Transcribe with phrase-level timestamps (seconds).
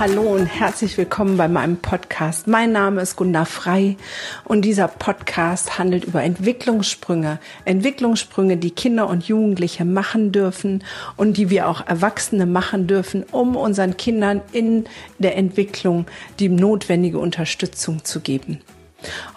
[0.00, 2.46] Hallo und herzlich willkommen bei meinem Podcast.
[2.46, 3.96] Mein Name ist Gunda Frei
[4.44, 7.40] und dieser Podcast handelt über Entwicklungssprünge.
[7.64, 10.84] Entwicklungssprünge, die Kinder und Jugendliche machen dürfen
[11.16, 14.84] und die wir auch Erwachsene machen dürfen, um unseren Kindern in
[15.18, 16.06] der Entwicklung
[16.38, 18.60] die notwendige Unterstützung zu geben.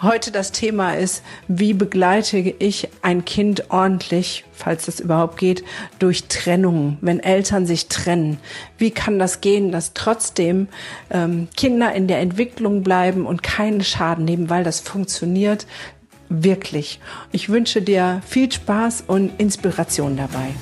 [0.00, 5.62] Heute das Thema ist, wie begleite ich ein Kind ordentlich, falls das überhaupt geht,
[6.00, 8.38] durch Trennung, wenn Eltern sich trennen.
[8.78, 10.66] Wie kann das gehen, dass trotzdem
[11.10, 15.66] ähm, Kinder in der Entwicklung bleiben und keinen Schaden nehmen, weil das funktioniert
[16.28, 16.98] wirklich.
[17.30, 20.54] Ich wünsche dir viel Spaß und Inspiration dabei.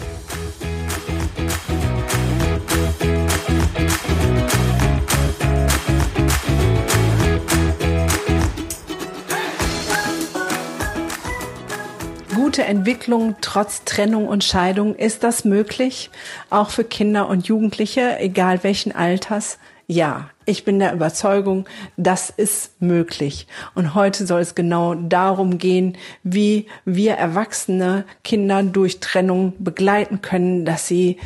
[12.60, 14.94] Gute Entwicklung trotz Trennung und Scheidung?
[14.94, 16.10] Ist das möglich?
[16.50, 19.58] Auch für Kinder und Jugendliche, egal welchen Alters?
[19.86, 21.64] Ja, ich bin der Überzeugung,
[21.96, 23.46] das ist möglich.
[23.74, 30.66] Und heute soll es genau darum gehen, wie wir erwachsene Kinder durch Trennung begleiten können,
[30.66, 31.16] dass sie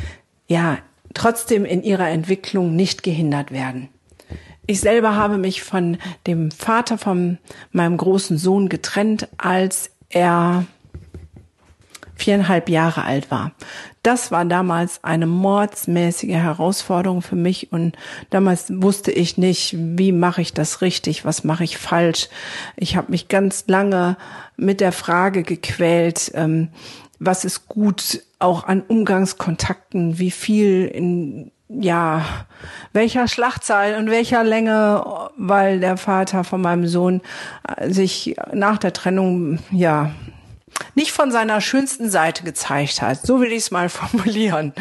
[0.47, 0.77] ja
[1.13, 3.89] trotzdem in ihrer Entwicklung nicht gehindert werden.
[4.67, 7.39] Ich selber habe mich von dem Vater von
[7.73, 10.65] meinem großen Sohn getrennt, als er
[12.15, 13.51] viereinhalb Jahre alt war.
[14.03, 17.97] Das war damals eine mordsmäßige Herausforderung für mich und
[18.29, 22.29] damals wusste ich nicht, wie mache ich das richtig, was mache ich falsch.
[22.77, 24.17] Ich habe mich ganz lange
[24.57, 26.69] mit der Frage gequält, ähm,
[27.19, 32.23] was ist gut auch an Umgangskontakten, wie viel in ja,
[32.93, 35.03] welcher Schlachtzahl und welcher Länge,
[35.35, 37.21] weil der Vater von meinem Sohn
[37.87, 40.11] sich nach der Trennung, ja,
[40.95, 43.25] nicht von seiner schönsten Seite gezeigt hat.
[43.25, 44.73] So will ich es mal formulieren.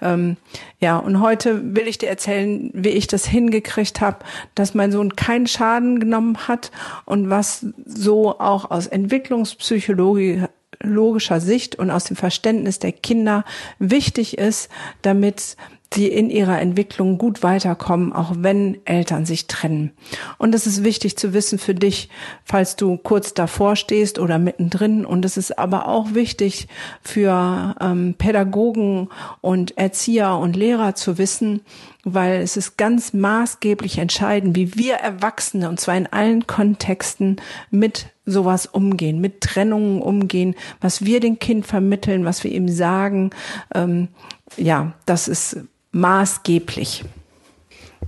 [0.00, 0.36] Ähm,
[0.80, 4.24] ja, und heute will ich dir erzählen, wie ich das hingekriegt habe,
[4.54, 6.70] dass mein Sohn keinen Schaden genommen hat
[7.04, 13.44] und was so auch aus entwicklungspsychologischer Sicht und aus dem Verständnis der Kinder
[13.78, 14.70] wichtig ist,
[15.02, 15.56] damit
[15.94, 19.92] die in ihrer Entwicklung gut weiterkommen, auch wenn Eltern sich trennen.
[20.38, 22.08] Und es ist wichtig zu wissen für dich,
[22.44, 25.04] falls du kurz davor stehst oder mittendrin.
[25.04, 26.68] Und es ist aber auch wichtig
[27.02, 29.08] für ähm, Pädagogen
[29.40, 31.60] und Erzieher und Lehrer zu wissen,
[32.04, 38.06] weil es ist ganz maßgeblich entscheidend, wie wir Erwachsene, und zwar in allen Kontexten, mit
[38.24, 43.30] sowas umgehen, mit Trennungen umgehen, was wir dem Kind vermitteln, was wir ihm sagen.
[43.74, 44.08] Ähm,
[44.56, 45.56] ja, das ist
[45.92, 47.04] maßgeblich.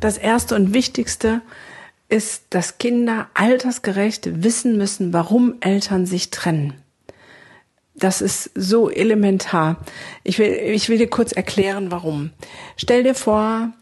[0.00, 1.40] Das erste und wichtigste
[2.08, 6.74] ist, dass Kinder altersgerecht wissen müssen, warum Eltern sich trennen.
[7.94, 9.76] Das ist so elementar.
[10.24, 12.30] Ich will, ich will dir kurz erklären, warum.
[12.76, 13.72] Stell dir vor,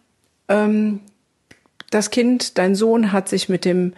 [0.49, 1.01] ähm,
[1.91, 3.95] das Kind, dein Sohn hat sich mit dem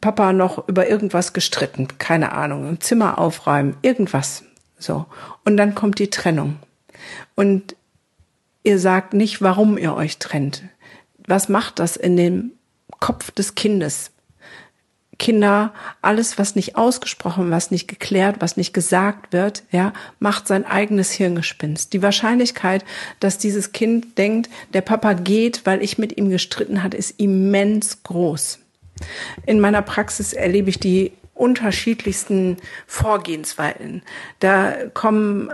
[0.00, 1.88] Papa noch über irgendwas gestritten.
[1.98, 4.42] Keine Ahnung, im Zimmer aufräumen, irgendwas.
[4.78, 5.06] So.
[5.44, 6.56] Und dann kommt die Trennung.
[7.34, 7.76] Und
[8.62, 10.62] Ihr sagt nicht, warum ihr euch trennt.
[11.26, 12.52] Was macht das in dem
[13.00, 14.10] Kopf des Kindes?
[15.18, 20.64] Kinder, alles, was nicht ausgesprochen, was nicht geklärt, was nicht gesagt wird, ja, macht sein
[20.64, 21.92] eigenes Hirngespinst.
[21.92, 22.84] Die Wahrscheinlichkeit,
[23.20, 28.02] dass dieses Kind denkt, der Papa geht, weil ich mit ihm gestritten hat, ist immens
[28.02, 28.58] groß.
[29.46, 32.56] In meiner Praxis erlebe ich die unterschiedlichsten
[32.86, 34.02] Vorgehensweisen.
[34.40, 35.50] Da kommen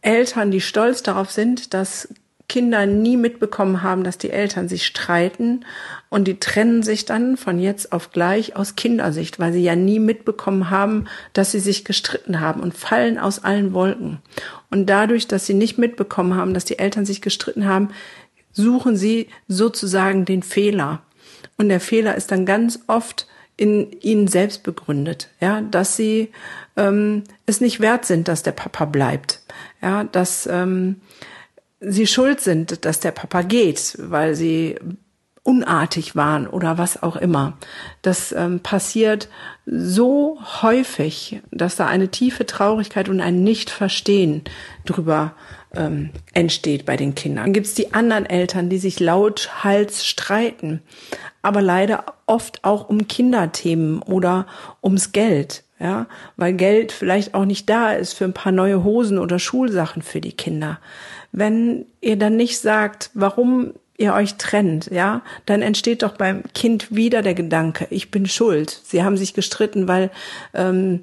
[0.00, 2.08] Eltern, die stolz darauf sind, dass
[2.48, 5.66] Kinder nie mitbekommen haben, dass die Eltern sich streiten
[6.08, 9.98] und die trennen sich dann von jetzt auf gleich aus Kindersicht, weil sie ja nie
[9.98, 11.04] mitbekommen haben,
[11.34, 14.18] dass sie sich gestritten haben und fallen aus allen Wolken.
[14.70, 17.90] Und dadurch, dass sie nicht mitbekommen haben, dass die Eltern sich gestritten haben,
[18.52, 21.02] suchen sie sozusagen den Fehler.
[21.58, 23.26] Und der Fehler ist dann ganz oft
[23.58, 26.30] in ihnen selbst begründet, ja, dass sie
[26.76, 29.42] ähm, es nicht wert sind, dass der Papa bleibt,
[29.82, 31.00] ja, dass ähm,
[31.80, 34.76] sie schuld sind, dass der Papa geht, weil sie
[35.48, 37.56] unartig waren oder was auch immer.
[38.02, 39.28] Das ähm, passiert
[39.64, 44.42] so häufig, dass da eine tiefe Traurigkeit und ein Nicht-Verstehen
[44.84, 45.32] drüber
[45.74, 47.44] ähm, entsteht bei den Kindern.
[47.44, 50.82] Dann gibt's die anderen Eltern, die sich lauthals streiten,
[51.40, 54.46] aber leider oft auch um Kinderthemen oder
[54.82, 55.64] ums Geld.
[55.80, 60.02] Ja, weil Geld vielleicht auch nicht da ist für ein paar neue Hosen oder Schulsachen
[60.02, 60.80] für die Kinder
[61.32, 66.94] wenn ihr dann nicht sagt, warum ihr euch trennt, ja, dann entsteht doch beim Kind
[66.94, 68.80] wieder der Gedanke, ich bin schuld.
[68.84, 70.10] Sie haben sich gestritten, weil
[70.54, 71.02] ähm,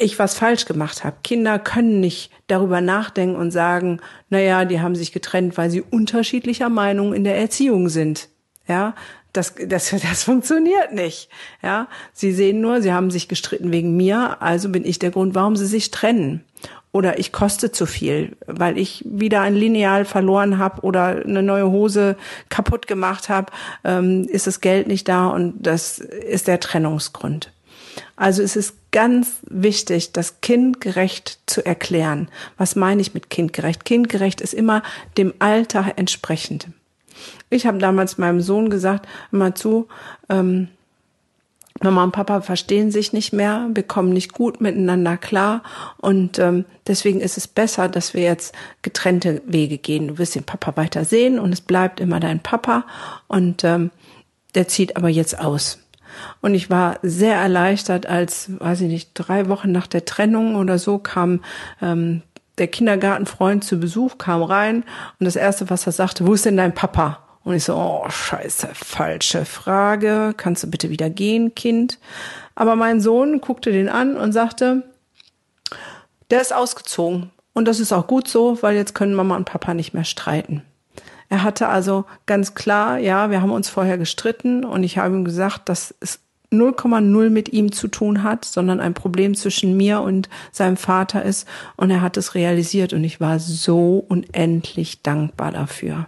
[0.00, 1.18] ich was falsch gemacht habe.
[1.22, 4.00] Kinder können nicht darüber nachdenken und sagen,
[4.30, 8.28] naja, die haben sich getrennt, weil sie unterschiedlicher Meinung in der Erziehung sind.
[8.66, 8.94] Ja,
[9.32, 11.28] das, das, das funktioniert nicht.
[11.62, 15.34] Ja, sie sehen nur, sie haben sich gestritten wegen mir, also bin ich der Grund,
[15.34, 16.44] warum sie sich trennen.
[16.92, 21.70] Oder ich koste zu viel, weil ich wieder ein Lineal verloren habe oder eine neue
[21.70, 22.16] Hose
[22.48, 23.52] kaputt gemacht habe,
[23.84, 27.52] ähm, ist das Geld nicht da und das ist der Trennungsgrund.
[28.16, 32.28] Also es ist ganz wichtig, das kindgerecht zu erklären.
[32.56, 33.84] Was meine ich mit kindgerecht?
[33.84, 34.82] Kindgerecht ist immer
[35.16, 36.68] dem Alter entsprechend.
[37.50, 39.88] Ich habe damals meinem Sohn gesagt, mal zu,
[40.28, 40.68] ähm,
[41.82, 45.62] Mama und Papa verstehen sich nicht mehr, wir kommen nicht gut miteinander klar
[45.96, 50.08] und ähm, deswegen ist es besser, dass wir jetzt getrennte Wege gehen.
[50.08, 52.84] Du wirst den Papa weiter sehen und es bleibt immer dein Papa
[53.28, 53.90] und ähm,
[54.54, 55.78] der zieht aber jetzt aus.
[56.42, 60.78] Und ich war sehr erleichtert, als, weiß ich nicht, drei Wochen nach der Trennung oder
[60.78, 61.40] so kam
[61.80, 62.22] ähm,
[62.58, 64.84] der Kindergartenfreund zu Besuch, kam rein
[65.18, 67.20] und das Erste, was er sagte, wo ist denn dein Papa?
[67.42, 70.34] Und ich so, oh, scheiße, falsche Frage.
[70.36, 71.98] Kannst du bitte wieder gehen, Kind?
[72.54, 74.82] Aber mein Sohn guckte den an und sagte,
[76.30, 77.30] der ist ausgezogen.
[77.52, 80.62] Und das ist auch gut so, weil jetzt können Mama und Papa nicht mehr streiten.
[81.28, 85.24] Er hatte also ganz klar, ja, wir haben uns vorher gestritten und ich habe ihm
[85.24, 86.20] gesagt, dass es
[86.52, 91.46] 0,0 mit ihm zu tun hat, sondern ein Problem zwischen mir und seinem Vater ist.
[91.76, 96.06] Und er hat es realisiert und ich war so unendlich dankbar dafür.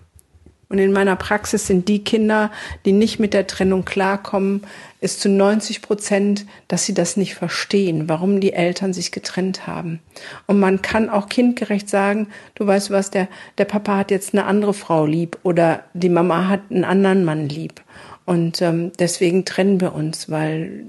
[0.72, 2.50] Und in meiner Praxis sind die Kinder,
[2.86, 4.62] die nicht mit der Trennung klarkommen,
[5.02, 10.00] ist zu 90 Prozent, dass sie das nicht verstehen, warum die Eltern sich getrennt haben.
[10.46, 13.28] Und man kann auch kindgerecht sagen, du weißt was, der,
[13.58, 17.50] der Papa hat jetzt eine andere Frau lieb oder die Mama hat einen anderen Mann
[17.50, 17.82] lieb.
[18.24, 20.86] Und ähm, deswegen trennen wir uns, weil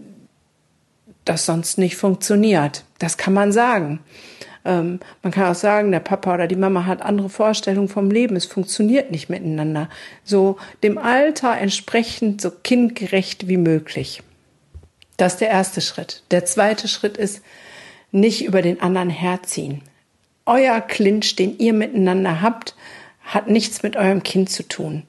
[1.26, 2.86] das sonst nicht funktioniert.
[3.00, 4.00] Das kann man sagen.
[4.66, 8.36] Ähm, man kann auch sagen, der Papa oder die Mama hat andere Vorstellungen vom Leben.
[8.36, 9.90] Es funktioniert nicht miteinander.
[10.24, 14.24] So dem Alter entsprechend so kindgerecht wie möglich.
[15.18, 16.24] Das ist der erste Schritt.
[16.32, 17.42] Der zweite Schritt ist,
[18.12, 19.82] nicht über den anderen herziehen.
[20.46, 22.76] Euer Clinch, den ihr miteinander habt,
[23.24, 25.04] hat nichts mit eurem Kind zu tun.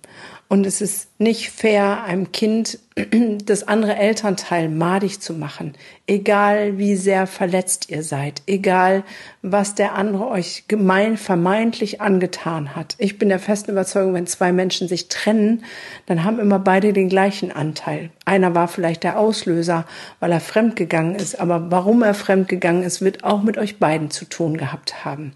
[0.54, 2.78] Und es ist nicht fair, einem Kind
[3.44, 5.74] das andere Elternteil madig zu machen.
[6.06, 8.40] Egal wie sehr verletzt ihr seid.
[8.46, 9.02] Egal
[9.42, 12.94] was der andere euch gemein, vermeintlich angetan hat.
[12.98, 15.64] Ich bin der festen Überzeugung, wenn zwei Menschen sich trennen,
[16.06, 18.10] dann haben immer beide den gleichen Anteil.
[18.24, 19.86] Einer war vielleicht der Auslöser,
[20.20, 21.40] weil er fremdgegangen ist.
[21.40, 25.32] Aber warum er fremdgegangen ist, wird auch mit euch beiden zu tun gehabt haben.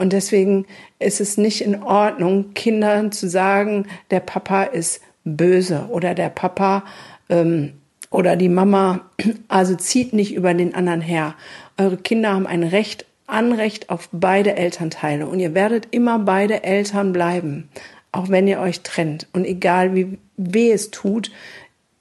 [0.00, 0.64] Und deswegen
[0.98, 6.84] ist es nicht in Ordnung, Kindern zu sagen, der Papa ist böse oder der Papa
[7.28, 7.74] ähm,
[8.10, 9.02] oder die Mama,
[9.48, 11.34] also zieht nicht über den anderen her.
[11.76, 17.12] Eure Kinder haben ein Recht, Anrecht auf beide Elternteile und ihr werdet immer beide Eltern
[17.12, 17.68] bleiben,
[18.10, 19.28] auch wenn ihr euch trennt.
[19.34, 21.30] Und egal wie weh es tut,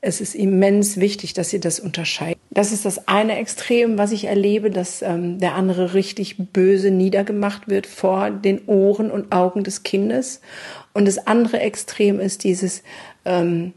[0.01, 2.39] es ist immens wichtig, dass ihr das unterscheidet.
[2.51, 7.67] Das ist das eine Extrem, was ich erlebe, dass ähm, der andere richtig böse niedergemacht
[7.67, 10.39] wird vor den Ohren und Augen des Kindes.
[10.93, 12.83] Und das andere Extrem ist dieses,
[13.25, 13.73] ähm,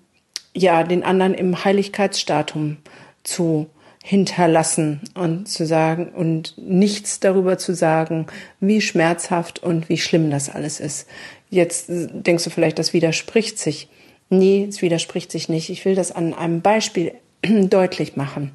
[0.55, 2.77] ja, den anderen im Heiligkeitsstatum
[3.25, 3.69] zu
[4.05, 8.27] hinterlassen und zu sagen und nichts darüber zu sagen,
[8.61, 11.09] wie schmerzhaft und wie schlimm das alles ist.
[11.51, 13.89] Jetzt denkst du vielleicht, das widerspricht sich.
[14.33, 15.69] Nee, es widerspricht sich nicht.
[15.69, 17.13] Ich will das an einem Beispiel
[17.43, 18.51] deutlich machen.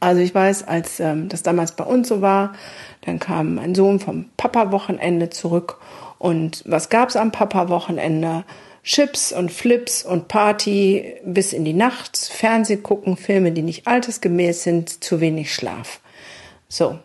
[0.00, 2.54] Also ich weiß, als ähm, das damals bei uns so war,
[3.02, 5.78] dann kam mein Sohn vom Papa-Wochenende zurück
[6.18, 8.44] und was gab's am Papa-Wochenende?
[8.84, 14.62] Chips und Flips und Party bis in die Nacht, Fernseh gucken, Filme, die nicht altersgemäß
[14.62, 16.00] sind, zu wenig Schlaf.
[16.70, 16.98] So,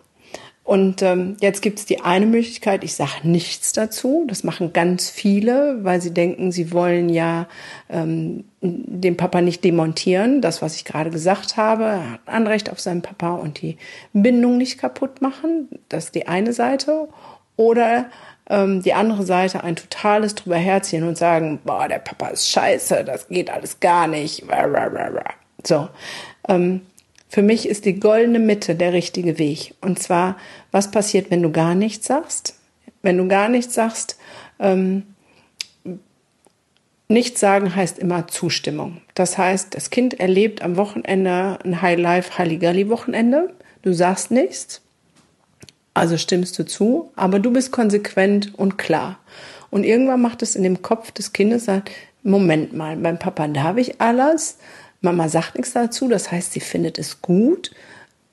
[0.71, 4.23] und ähm, jetzt gibt es die eine Möglichkeit, ich sage nichts dazu.
[4.29, 7.49] Das machen ganz viele, weil sie denken, sie wollen ja
[7.89, 10.39] ähm, den Papa nicht demontieren.
[10.39, 13.75] Das, was ich gerade gesagt habe, er hat Anrecht auf seinen Papa und die
[14.13, 15.67] Bindung nicht kaputt machen.
[15.89, 17.09] Das ist die eine Seite.
[17.57, 18.05] Oder
[18.49, 23.03] ähm, die andere Seite ein totales drüber herziehen und sagen, boah, der Papa ist scheiße,
[23.03, 24.45] das geht alles gar nicht.
[25.65, 25.89] So.
[26.47, 26.79] Ähm,
[27.31, 29.73] für mich ist die goldene Mitte der richtige Weg.
[29.79, 30.35] Und zwar,
[30.71, 32.55] was passiert, wenn du gar nichts sagst?
[33.03, 34.17] Wenn du gar nichts sagst,
[34.59, 35.03] ähm,
[37.07, 38.99] nichts sagen heißt immer Zustimmung.
[39.15, 43.53] Das heißt, das Kind erlebt am Wochenende ein High-Life, Halligalli-Wochenende.
[43.81, 44.81] Du sagst nichts,
[45.93, 49.19] also stimmst du zu, aber du bist konsequent und klar.
[49.69, 51.91] Und irgendwann macht es in dem Kopf des Kindes, sagt,
[52.23, 54.57] Moment mal, beim Papa darf ich alles,
[55.01, 57.71] Mama sagt nichts dazu, das heißt, sie findet es gut,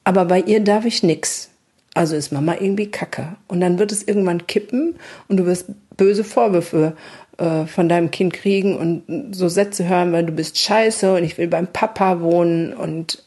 [0.04, 1.50] aber bei ihr darf ich nichts.
[1.94, 3.36] Also ist Mama irgendwie kacke.
[3.48, 4.96] Und dann wird es irgendwann kippen
[5.26, 6.96] und du wirst böse Vorwürfe
[7.38, 11.38] äh, von deinem Kind kriegen und so Sätze hören, weil du bist scheiße und ich
[11.38, 13.24] will beim Papa wohnen und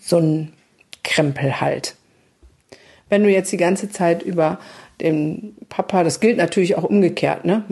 [0.00, 0.52] so ein
[1.04, 1.96] Krempel halt.
[3.08, 4.58] Wenn du jetzt die ganze Zeit über
[5.00, 7.64] den Papa, das gilt natürlich auch umgekehrt, ne?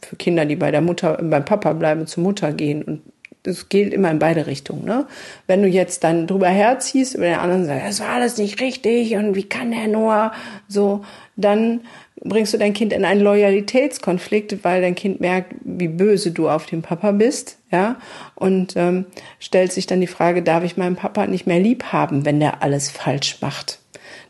[0.00, 3.02] Für Kinder, die bei der Mutter, beim Papa bleiben, zur Mutter gehen und
[3.42, 4.84] das gilt immer in beide Richtungen.
[4.84, 5.06] Ne?
[5.46, 9.16] Wenn du jetzt dann drüber herziehst über den anderen sagst, das war alles nicht richtig
[9.16, 10.32] und wie kann der nur
[10.68, 11.04] so,
[11.36, 11.80] dann
[12.24, 16.66] bringst du dein Kind in einen Loyalitätskonflikt, weil dein Kind merkt, wie böse du auf
[16.66, 17.96] den Papa bist, ja,
[18.36, 19.06] und ähm,
[19.40, 22.62] stellt sich dann die Frage, darf ich meinen Papa nicht mehr lieb haben, wenn der
[22.62, 23.80] alles falsch macht?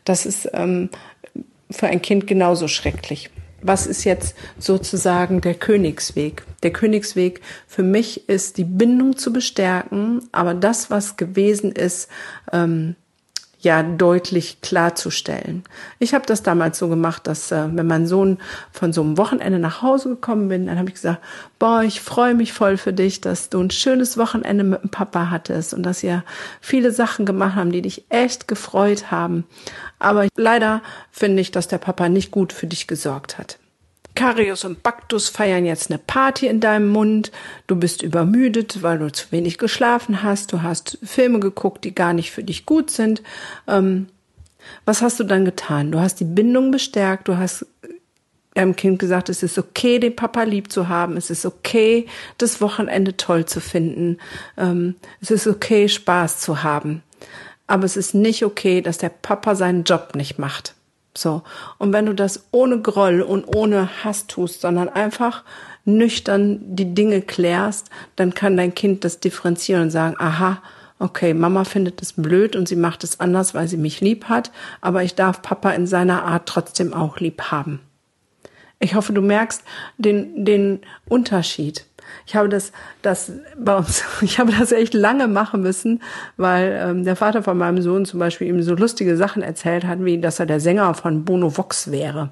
[0.05, 0.89] Das ist ähm,
[1.69, 3.29] für ein Kind genauso schrecklich.
[3.61, 6.43] Was ist jetzt sozusagen der Königsweg?
[6.63, 12.09] Der Königsweg für mich ist, die Bindung zu bestärken, aber das, was gewesen ist,
[12.51, 12.95] ähm,
[13.63, 15.63] ja deutlich klarzustellen.
[15.99, 18.37] Ich habe das damals so gemacht, dass äh, wenn mein Sohn
[18.71, 21.21] von so einem Wochenende nach Hause gekommen bin, dann habe ich gesagt,
[21.59, 25.29] boah, ich freue mich voll für dich, dass du ein schönes Wochenende mit dem Papa
[25.29, 26.23] hattest und dass ihr
[26.61, 29.45] viele Sachen gemacht haben, die dich echt gefreut haben.
[29.97, 33.59] Aber leider finde ich, dass der Papa nicht gut für dich gesorgt hat.
[34.15, 37.31] Karius und Baktus feiern jetzt eine Party in deinem Mund.
[37.67, 40.53] Du bist übermüdet, weil du zu wenig geschlafen hast.
[40.53, 43.23] Du hast Filme geguckt, die gar nicht für dich gut sind.
[43.67, 44.07] Ähm,
[44.85, 45.91] was hast du dann getan?
[45.91, 47.27] Du hast die Bindung bestärkt.
[47.27, 47.65] Du hast
[48.53, 51.17] deinem Kind gesagt, es ist okay, den Papa lieb zu haben.
[51.17, 52.05] Es ist okay,
[52.37, 54.19] das Wochenende toll zu finden.
[54.57, 57.01] Ähm, es ist okay, Spaß zu haben.
[57.65, 60.75] Aber es ist nicht okay, dass der Papa seinen Job nicht macht.
[61.15, 61.43] So.
[61.77, 65.43] Und wenn du das ohne Groll und ohne Hass tust, sondern einfach
[65.85, 70.61] nüchtern die Dinge klärst, dann kann dein Kind das differenzieren und sagen, aha,
[70.99, 74.51] okay, Mama findet es blöd und sie macht es anders, weil sie mich lieb hat,
[74.81, 77.81] aber ich darf Papa in seiner Art trotzdem auch lieb haben.
[78.79, 79.63] Ich hoffe, du merkst
[79.97, 81.85] den, den Unterschied.
[82.25, 86.01] Ich habe das, das bei uns, ich habe das echt lange machen müssen,
[86.37, 90.03] weil ähm, der Vater von meinem Sohn zum Beispiel ihm so lustige Sachen erzählt hat,
[90.03, 92.31] wie dass er der Sänger von Bono Vox wäre.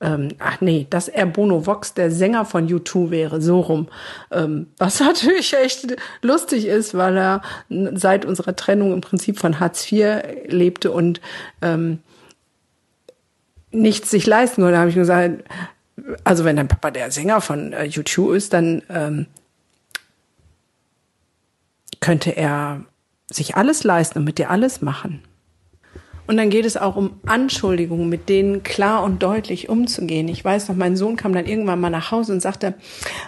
[0.00, 3.88] Ähm, ach nee, dass er Bono Vox der Sänger von U2 wäre, so rum.
[4.30, 7.42] Ähm, was natürlich echt lustig ist, weil er
[7.94, 11.20] seit unserer Trennung im Prinzip von Hartz IV lebte und
[11.62, 12.00] ähm,
[13.70, 14.72] nichts sich leisten konnte.
[14.72, 15.44] Da habe ich gesagt,
[16.24, 19.26] also wenn dein Papa der Sänger von äh, U2 ist, dann ähm,
[22.00, 22.84] könnte er
[23.30, 25.22] sich alles leisten und mit dir alles machen.
[26.26, 30.28] Und dann geht es auch um Anschuldigungen, mit denen klar und deutlich umzugehen.
[30.28, 32.74] Ich weiß noch, mein Sohn kam dann irgendwann mal nach Hause und sagte,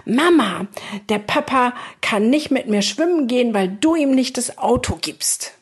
[0.06, 0.66] Mama,
[1.10, 5.52] der Papa kann nicht mit mir schwimmen gehen, weil du ihm nicht das Auto gibst.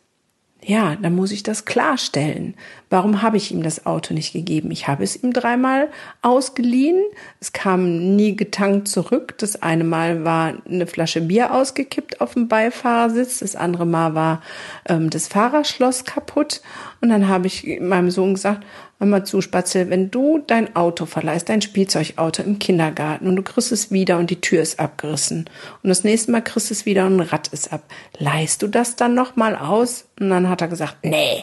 [0.66, 2.54] Ja, dann muss ich das klarstellen.
[2.88, 4.71] Warum habe ich ihm das Auto nicht gegeben?
[4.71, 5.90] Ich habe es ihm dreimal
[6.23, 7.02] ausgeliehen.
[7.38, 9.37] Es kam nie getankt zurück.
[9.37, 13.40] Das eine Mal war eine Flasche Bier ausgekippt auf dem Beifahrersitz.
[13.40, 14.40] Das andere Mal war
[14.88, 16.62] ähm, das Fahrerschloss kaputt.
[17.02, 18.64] Und dann habe ich meinem Sohn gesagt,
[18.98, 23.42] hör mal zu, Spatzel, wenn du dein Auto verleihst, dein Spielzeugauto im Kindergarten und du
[23.42, 25.48] kriegst es wieder und die Tür ist abgerissen
[25.82, 27.82] und das nächste Mal kriegst es wieder und ein Rad ist ab,
[28.18, 30.06] leihst du das dann nochmal aus?
[30.18, 31.42] Und dann hat er gesagt, nee.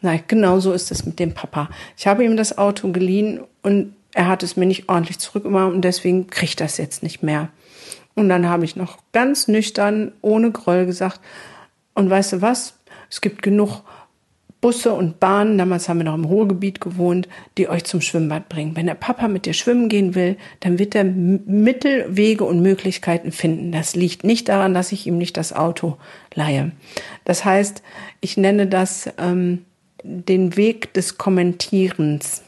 [0.00, 1.68] Nein, genau so ist es mit dem Papa.
[1.96, 5.82] Ich habe ihm das Auto geliehen und er hat es mir nicht ordentlich zurückgemacht und
[5.82, 7.48] deswegen kriegt das jetzt nicht mehr.
[8.14, 11.20] Und dann habe ich noch ganz nüchtern, ohne Groll gesagt,
[11.94, 12.74] und weißt du was?
[13.10, 13.82] Es gibt genug
[14.60, 18.74] Busse und Bahnen, damals haben wir noch im Ruhrgebiet gewohnt, die euch zum Schwimmbad bringen.
[18.74, 23.30] Wenn der Papa mit dir schwimmen gehen will, dann wird er Mittel, Wege und Möglichkeiten
[23.30, 23.70] finden.
[23.70, 25.96] Das liegt nicht daran, dass ich ihm nicht das Auto
[26.34, 26.72] leihe.
[27.24, 27.82] Das heißt,
[28.20, 29.64] ich nenne das ähm,
[30.02, 32.42] den Weg des Kommentierens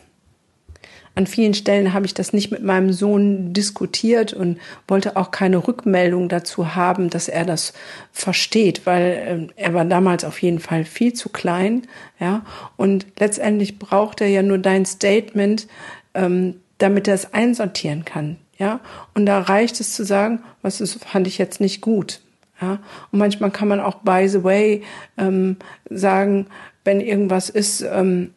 [1.20, 4.58] an vielen Stellen habe ich das nicht mit meinem Sohn diskutiert und
[4.88, 7.74] wollte auch keine Rückmeldung dazu haben, dass er das
[8.10, 11.82] versteht, weil äh, er war damals auf jeden Fall viel zu klein,
[12.18, 12.42] ja.
[12.78, 15.68] Und letztendlich braucht er ja nur dein Statement,
[16.14, 18.80] ähm, damit er es einsortieren kann, ja.
[19.12, 22.22] Und da reicht es zu sagen, was ist, fand ich jetzt nicht gut,
[22.62, 22.78] ja.
[23.12, 24.84] Und manchmal kann man auch by the way
[25.18, 25.56] ähm,
[25.90, 26.46] sagen,
[26.82, 28.32] wenn irgendwas ist, ähm,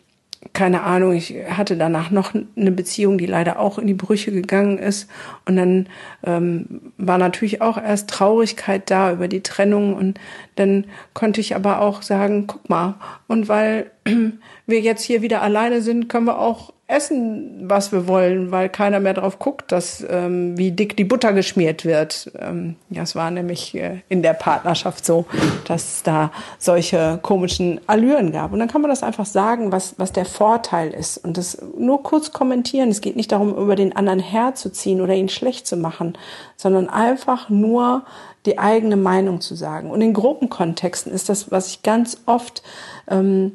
[0.51, 4.77] keine Ahnung, ich hatte danach noch eine Beziehung, die leider auch in die Brüche gegangen
[4.77, 5.09] ist.
[5.45, 5.87] Und dann
[6.25, 9.95] ähm, war natürlich auch erst Traurigkeit da über die Trennung.
[9.95, 10.19] Und
[10.55, 12.95] dann konnte ich aber auch sagen, guck mal,
[13.27, 13.91] und weil
[14.65, 18.99] wir jetzt hier wieder alleine sind, können wir auch essen, was wir wollen, weil keiner
[18.99, 22.31] mehr drauf guckt, dass ähm, wie dick die Butter geschmiert wird.
[22.39, 25.25] Ähm, ja, es war nämlich äh, in der Partnerschaft so,
[25.67, 28.53] dass es da solche komischen Allüren gab.
[28.53, 31.17] Und dann kann man das einfach sagen, was, was der Vorteil ist.
[31.17, 32.89] Und das nur kurz kommentieren.
[32.89, 36.17] Es geht nicht darum, über den anderen herzuziehen oder ihn schlecht zu machen,
[36.55, 38.03] sondern einfach nur
[38.45, 39.89] die eigene Meinung zu sagen.
[39.89, 42.61] Und in Gruppenkontexten ist das, was ich ganz oft
[43.09, 43.53] ähm,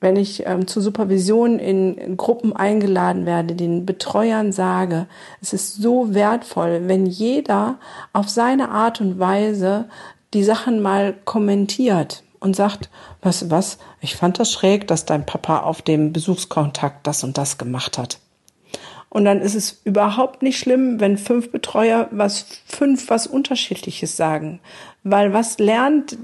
[0.00, 5.06] wenn ich ähm, zur Supervision in Gruppen eingeladen werde, den Betreuern sage,
[5.40, 7.78] es ist so wertvoll, wenn jeder
[8.12, 9.88] auf seine Art und Weise
[10.34, 12.90] die Sachen mal kommentiert und sagt,
[13.22, 17.58] was, was, ich fand das schräg, dass dein Papa auf dem Besuchskontakt das und das
[17.58, 18.20] gemacht hat.
[19.10, 24.60] Und dann ist es überhaupt nicht schlimm, wenn fünf Betreuer was, fünf was Unterschiedliches sagen.
[25.02, 26.18] Weil was lernt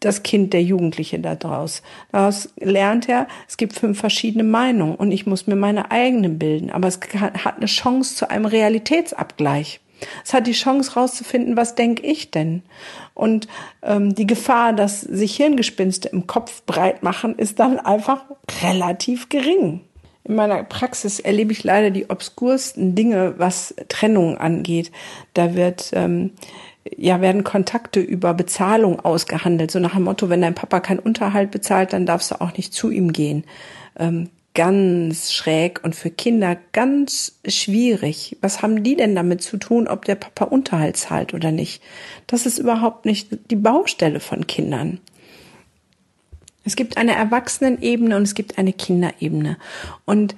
[0.00, 1.82] das Kind, der Jugendliche daraus.
[2.10, 6.70] Daraus lernt er, es gibt fünf verschiedene Meinungen und ich muss mir meine eigene bilden.
[6.70, 9.80] Aber es hat eine Chance zu einem Realitätsabgleich.
[10.24, 12.62] Es hat die Chance rauszufinden, was denke ich denn?
[13.14, 13.48] Und
[13.82, 18.24] ähm, die Gefahr, dass sich Hirngespinste im Kopf breit machen, ist dann einfach
[18.62, 19.82] relativ gering.
[20.24, 24.90] In meiner Praxis erlebe ich leider die obskursten Dinge, was Trennung angeht.
[25.34, 26.32] Da wird ähm,
[26.96, 29.70] ja, werden Kontakte über Bezahlung ausgehandelt.
[29.70, 32.72] So nach dem Motto, wenn dein Papa keinen Unterhalt bezahlt, dann darfst du auch nicht
[32.72, 33.44] zu ihm gehen.
[33.98, 38.36] Ähm, ganz schräg und für Kinder ganz schwierig.
[38.40, 41.82] Was haben die denn damit zu tun, ob der Papa Unterhalt zahlt oder nicht?
[42.26, 44.98] Das ist überhaupt nicht die Baustelle von Kindern.
[46.64, 49.56] Es gibt eine Erwachsenenebene und es gibt eine Kinderebene.
[50.04, 50.34] Und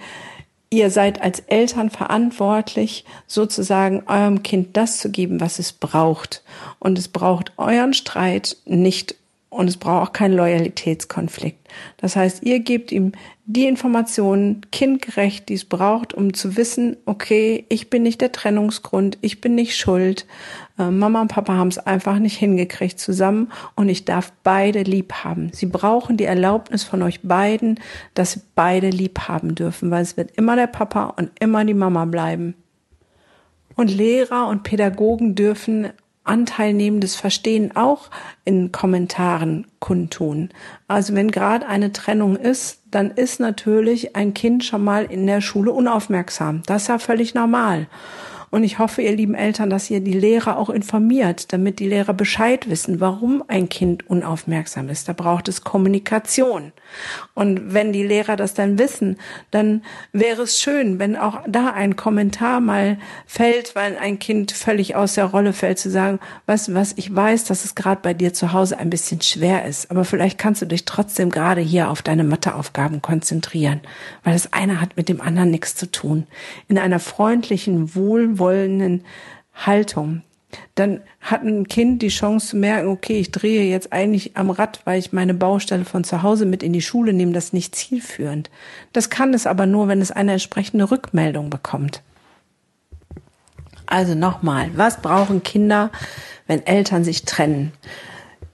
[0.73, 6.43] ihr seid als Eltern verantwortlich, sozusagen eurem Kind das zu geben, was es braucht.
[6.79, 9.15] Und es braucht euren Streit nicht
[9.53, 11.69] und es braucht auch keinen Loyalitätskonflikt.
[11.99, 13.13] Das heißt, ihr gebt ihm
[13.45, 19.19] die Informationen kindgerecht, die es braucht, um zu wissen, okay, ich bin nicht der Trennungsgrund,
[19.21, 20.27] ich bin nicht schuld.
[20.79, 25.13] Äh, Mama und Papa haben es einfach nicht hingekriegt zusammen und ich darf beide lieb
[25.23, 25.51] haben.
[25.53, 27.79] Sie brauchen die Erlaubnis von euch beiden,
[28.15, 31.75] dass sie beide lieb haben dürfen, weil es wird immer der Papa und immer die
[31.75, 32.55] Mama bleiben.
[33.77, 35.91] Und Lehrer und Pädagogen dürfen
[36.25, 38.11] anteilnehmendes Verstehen auch
[38.45, 40.51] in Kommentaren kundtun.
[40.89, 45.41] Also wenn gerade eine Trennung ist, dann ist natürlich ein Kind schon mal in der
[45.41, 46.63] Schule unaufmerksam.
[46.67, 47.89] Das ist ja völlig normal.
[48.53, 52.13] Und ich hoffe, ihr lieben Eltern, dass ihr die Lehrer auch informiert, damit die Lehrer
[52.13, 55.09] Bescheid wissen, warum ein Kind unaufmerksam ist.
[55.09, 56.73] Da braucht es Kommunikation.
[57.33, 59.17] Und wenn die Lehrer das dann wissen,
[59.51, 64.97] dann wäre es schön, wenn auch da ein Kommentar mal fällt, weil ein Kind völlig
[64.97, 68.35] aus der Rolle fällt, zu sagen, was, was, ich weiß, dass es gerade bei dir
[68.35, 72.03] zu Hause ein bisschen schwer ist, aber vielleicht kannst du dich trotzdem gerade hier auf
[72.03, 73.81] deine Matheaufgaben konzentrieren,
[74.25, 76.27] weil das eine hat mit dem anderen nichts zu tun.
[76.69, 79.05] In einer freundlichen, wohlwollenden wohlwollenden
[79.55, 80.23] Haltung.
[80.75, 84.81] Dann hat ein Kind die Chance zu merken, okay, ich drehe jetzt eigentlich am Rad,
[84.85, 87.75] weil ich meine Baustelle von zu Hause mit in die Schule nehme, das ist nicht
[87.75, 88.51] zielführend.
[88.93, 92.03] Das kann es aber nur, wenn es eine entsprechende Rückmeldung bekommt.
[93.87, 95.91] Also nochmal, was brauchen Kinder,
[96.47, 97.73] wenn Eltern sich trennen?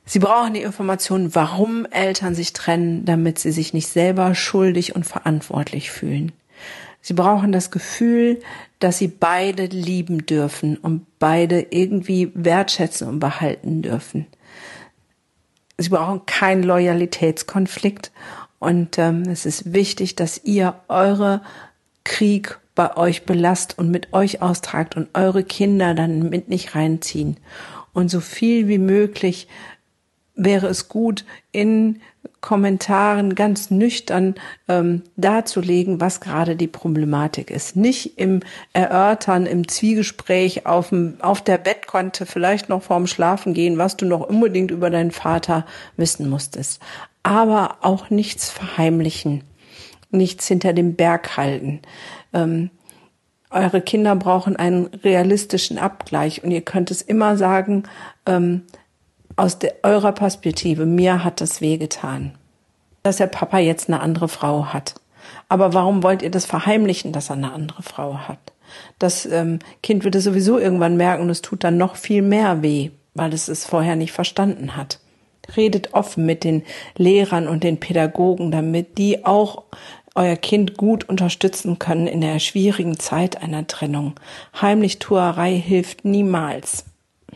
[0.05, 5.05] Sie brauchen die Information, warum Eltern sich trennen, damit sie sich nicht selber schuldig und
[5.05, 6.33] verantwortlich fühlen.
[7.01, 8.41] Sie brauchen das Gefühl,
[8.81, 14.27] dass sie beide lieben dürfen und beide irgendwie wertschätzen und behalten dürfen.
[15.79, 18.11] Sie brauchen keinen Loyalitätskonflikt
[18.59, 21.43] und ähm, es ist wichtig, dass ihr eure
[22.05, 27.37] Krieg bei euch belasst und mit euch austragt und eure Kinder dann mit nicht reinziehen.
[27.93, 29.49] Und so viel wie möglich
[30.35, 32.01] wäre es gut, in
[32.49, 34.35] Kommentaren ganz nüchtern
[34.69, 37.77] ähm, darzulegen, was gerade die Problematik ist.
[37.77, 38.41] Nicht im
[38.73, 44.07] Erörtern, im Zwiegespräch auf, dem, auf der Bettkante, vielleicht noch vorm Schlafen gehen, was du
[44.07, 45.67] noch unbedingt über deinen Vater
[45.99, 46.81] wissen musstest.
[47.23, 49.45] Aber auch nichts verheimlichen,
[50.11, 51.81] nichts hinter dem Berg halten.
[52.33, 52.71] Ähm,
[53.51, 57.83] eure Kinder brauchen einen realistischen Abgleich und ihr könnt es immer sagen,
[58.25, 58.63] ähm,
[59.39, 62.33] aus der, eurer Perspektive, mir hat das wehgetan,
[63.03, 64.95] dass der Papa jetzt eine andere Frau hat.
[65.49, 68.39] Aber warum wollt ihr das verheimlichen, dass er eine andere Frau hat?
[68.99, 72.63] Das ähm, Kind wird es sowieso irgendwann merken und es tut dann noch viel mehr
[72.63, 75.01] weh, weil es es vorher nicht verstanden hat.
[75.57, 76.65] Redet offen mit den
[76.97, 79.65] Lehrern und den Pädagogen, damit die auch
[80.15, 84.15] euer Kind gut unterstützen können in der schwierigen Zeit einer Trennung.
[84.61, 86.85] Heimlichtuerei hilft niemals.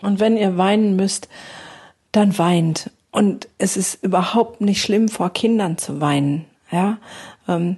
[0.03, 1.29] Und wenn ihr weinen müsst,
[2.13, 2.91] dann weint.
[3.11, 6.47] Und es ist überhaupt nicht schlimm, vor Kindern zu weinen.
[6.71, 6.99] Ja,
[7.49, 7.77] ähm,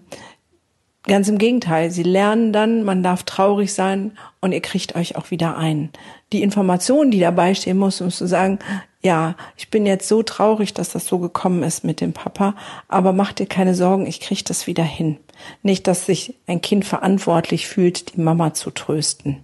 [1.07, 5.31] Ganz im Gegenteil, sie lernen dann, man darf traurig sein und ihr kriegt euch auch
[5.31, 5.90] wieder ein.
[6.33, 8.59] Die Information, die dabei stehen muss, um zu sagen,
[9.03, 12.55] ja, ich bin jetzt so traurig, dass das so gekommen ist mit dem Papa,
[12.88, 15.18] aber mach dir keine Sorgen, ich krieg das wieder hin.
[15.62, 19.40] Nicht, dass sich ein Kind verantwortlich fühlt, die Mama zu trösten.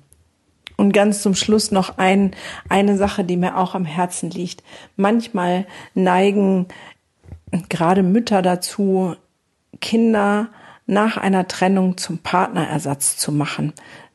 [0.80, 2.30] Und ganz zum Schluss noch ein,
[2.70, 4.62] eine Sache, die mir auch am Herzen liegt.
[4.96, 6.68] Manchmal neigen
[7.68, 9.14] gerade Mütter dazu,
[9.82, 10.48] Kinder
[10.86, 13.74] nach einer Trennung zum Partnerersatz zu machen,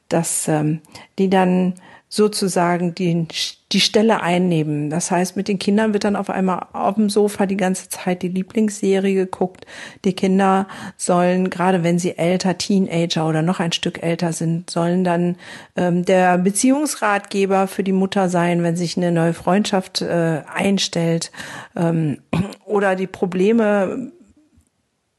[0.10, 0.82] dass ähm,
[1.20, 1.76] die dann
[2.08, 3.28] sozusagen die,
[3.72, 4.90] die Stelle einnehmen.
[4.90, 8.22] Das heißt, mit den Kindern wird dann auf einmal auf dem Sofa die ganze Zeit
[8.22, 9.66] die Lieblingsserie geguckt.
[10.06, 15.04] Die Kinder sollen, gerade wenn sie älter, Teenager oder noch ein Stück älter sind, sollen
[15.04, 15.36] dann
[15.76, 21.32] ähm, der Beziehungsratgeber für die Mutter sein, wenn sich eine neue Freundschaft äh, einstellt
[21.76, 22.20] ähm,
[22.66, 24.12] oder die Probleme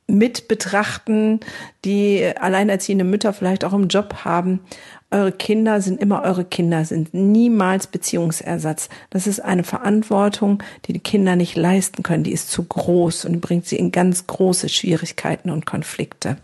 [0.09, 1.41] mit betrachten,
[1.85, 4.61] die alleinerziehende Mütter vielleicht auch im Job haben.
[5.11, 8.89] Eure Kinder sind immer eure Kinder, sind niemals Beziehungsersatz.
[9.11, 12.25] Das ist eine Verantwortung, die die Kinder nicht leisten können.
[12.25, 16.39] Die ist zu groß und bringt sie in ganz große Schwierigkeiten und Konflikte.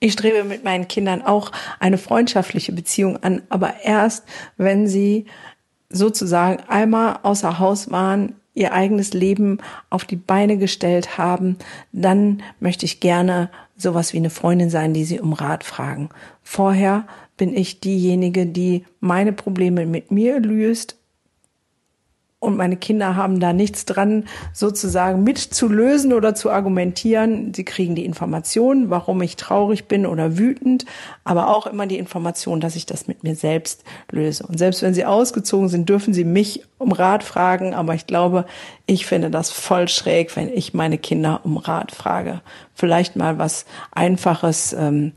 [0.00, 4.24] Ich strebe mit meinen Kindern auch eine freundschaftliche Beziehung an, aber erst,
[4.56, 5.26] wenn sie
[5.90, 9.58] sozusagen einmal außer Haus waren, ihr eigenes Leben
[9.90, 11.56] auf die Beine gestellt haben,
[11.92, 16.10] dann möchte ich gerne sowas wie eine Freundin sein, die sie um Rat fragen.
[16.42, 17.06] Vorher
[17.36, 20.96] bin ich diejenige, die meine Probleme mit mir löst
[22.44, 27.52] und meine Kinder haben da nichts dran, sozusagen mitzulösen oder zu argumentieren.
[27.54, 30.84] Sie kriegen die Information, warum ich traurig bin oder wütend,
[31.24, 34.46] aber auch immer die Information, dass ich das mit mir selbst löse.
[34.46, 38.44] Und selbst wenn sie ausgezogen sind, dürfen sie mich um Rat fragen, aber ich glaube,
[38.86, 42.42] ich finde das voll schräg, wenn ich meine Kinder um Rat frage.
[42.74, 44.72] Vielleicht mal was Einfaches.
[44.72, 45.12] Ähm,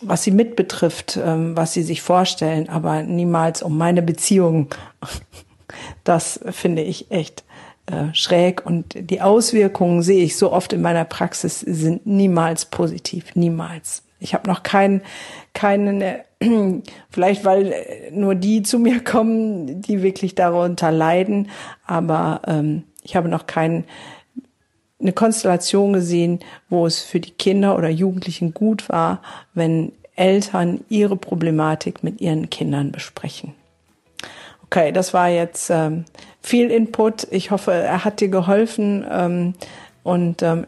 [0.00, 4.68] was sie mitbetrifft, ähm, was sie sich vorstellen, aber niemals um meine Beziehung
[6.04, 7.44] das finde ich echt
[7.86, 13.34] äh, schräg und die Auswirkungen sehe ich so oft in meiner Praxis sind niemals positiv,
[13.34, 14.02] niemals.
[14.20, 15.02] Ich habe noch keinen,
[15.54, 16.18] keinen, äh,
[17.10, 21.48] vielleicht weil äh, nur die zu mir kommen, die wirklich darunter leiden,
[21.86, 23.84] aber ähm, ich habe noch keinen
[25.00, 29.22] eine Konstellation gesehen, wo es für die Kinder oder Jugendlichen gut war,
[29.54, 33.54] wenn Eltern ihre Problematik mit ihren Kindern besprechen.
[34.70, 36.04] Okay, das war jetzt ähm,
[36.42, 37.26] viel Input.
[37.30, 39.54] Ich hoffe, er hat dir geholfen ähm,
[40.02, 40.66] und ähm,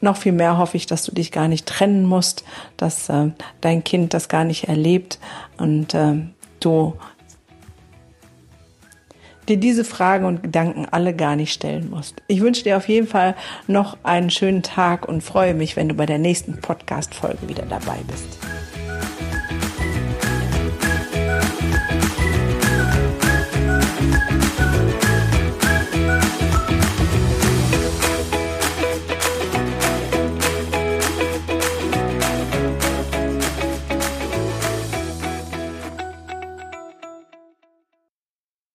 [0.00, 2.44] noch viel mehr hoffe ich, dass du dich gar nicht trennen musst,
[2.76, 5.18] dass äh, dein Kind das gar nicht erlebt
[5.58, 6.14] und äh,
[6.60, 6.94] du
[9.48, 12.22] dir diese Fragen und Gedanken alle gar nicht stellen musst.
[12.28, 13.34] Ich wünsche dir auf jeden Fall
[13.66, 17.98] noch einen schönen Tag und freue mich, wenn du bei der nächsten Podcast-Folge wieder dabei
[18.06, 18.38] bist.